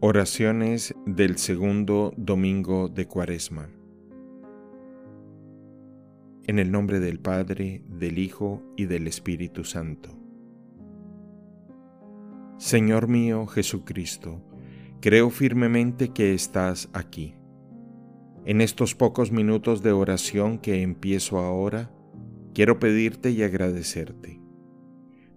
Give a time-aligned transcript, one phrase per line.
[0.00, 3.68] Oraciones del segundo domingo de Cuaresma.
[6.46, 10.16] En el nombre del Padre, del Hijo y del Espíritu Santo.
[12.58, 14.40] Señor mío Jesucristo,
[15.00, 17.34] creo firmemente que estás aquí.
[18.44, 21.90] En estos pocos minutos de oración que empiezo ahora,
[22.54, 24.40] quiero pedirte y agradecerte.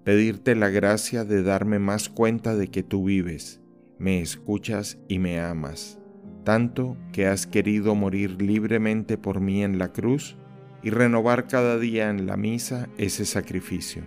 [0.04, 3.61] Pedirte la gracia de darme más cuenta de que tú vives
[4.02, 6.00] me escuchas y me amas,
[6.44, 10.38] tanto que has querido morir libremente por mí en la cruz
[10.82, 14.02] y renovar cada día en la misa ese sacrificio,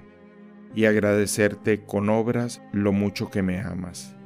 [0.75, 4.17] y agradecerte con obras lo mucho que me amas.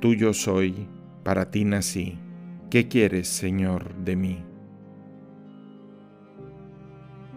[0.00, 0.88] Tuyo soy,
[1.22, 2.18] para ti nací.
[2.70, 4.44] ¿Qué quieres, Señor, de mí?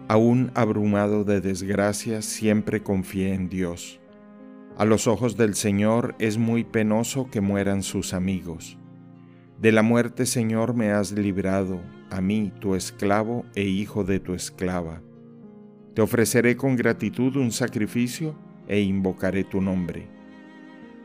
[0.08, 4.00] Aún abrumado de desgracias, siempre confié en Dios
[4.76, 8.76] a los ojos del Señor es muy penoso que mueran sus amigos.
[9.60, 14.34] De la muerte, Señor, me has librado, a mí, tu esclavo e hijo de tu
[14.34, 15.00] esclava.
[15.94, 18.34] Te ofreceré con gratitud un sacrificio
[18.66, 20.08] e invocaré tu nombre.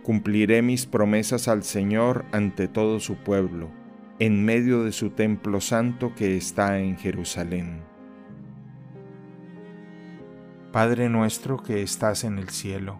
[0.01, 3.69] Cumpliré mis promesas al Señor ante todo su pueblo,
[4.17, 7.83] en medio de su templo santo que está en Jerusalén.
[10.71, 12.99] Padre nuestro que estás en el cielo,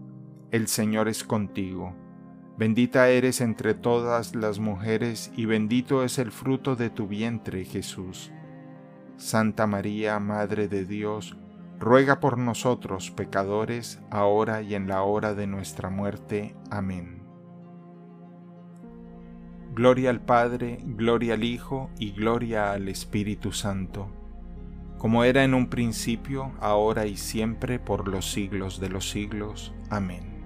[0.51, 1.95] el Señor es contigo.
[2.57, 8.31] Bendita eres entre todas las mujeres y bendito es el fruto de tu vientre, Jesús.
[9.15, 11.37] Santa María, Madre de Dios,
[11.79, 16.55] ruega por nosotros pecadores, ahora y en la hora de nuestra muerte.
[16.69, 17.23] Amén.
[19.73, 24.09] Gloria al Padre, gloria al Hijo y gloria al Espíritu Santo,
[24.97, 29.73] como era en un principio, ahora y siempre, por los siglos de los siglos.
[29.89, 30.40] Amén.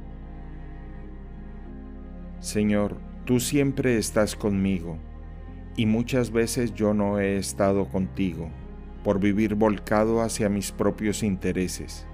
[2.46, 5.00] Señor, tú siempre estás conmigo,
[5.76, 8.50] y muchas veces yo no he estado contigo,
[9.04, 12.06] por vivir volcado hacia mis propios intereses.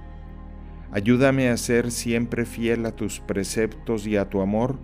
[0.89, 4.79] Ayúdame a ser siempre fiel a tus preceptos y a tu amor,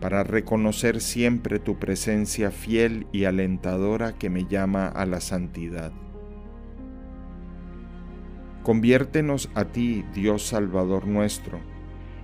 [0.00, 5.92] para reconocer siempre tu presencia fiel y alentadora que me llama a la santidad.
[8.64, 11.60] Conviértenos a ti, Dios Salvador nuestro,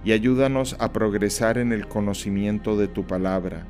[0.04, 3.66] y ayúdanos a progresar en el conocimiento de tu palabra,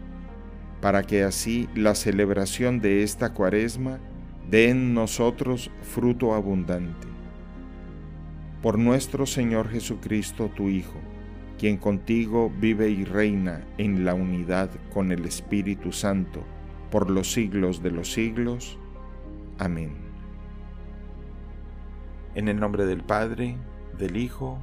[0.81, 3.99] para que así la celebración de esta cuaresma
[4.51, 7.09] dé en nosotros fruto abundante.
[8.63, 10.99] Por nuestro Señor Jesucristo, tu Hijo,
[11.59, 16.45] quien contigo vive y reina en la unidad con el Espíritu Santo,
[16.91, 18.79] por los siglos de los siglos.
[19.59, 19.93] Amén.
[22.35, 23.57] En el nombre del Padre,
[23.99, 24.63] del Hijo